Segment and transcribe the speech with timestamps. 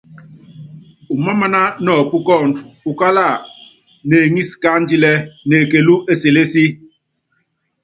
[1.13, 1.47] Umááma
[1.83, 2.59] nɔɔpú kɔ́ɔ́ndú,
[2.89, 3.25] ukála
[4.09, 5.15] neŋísi káandilɛ́
[5.49, 6.65] nekelú eselési.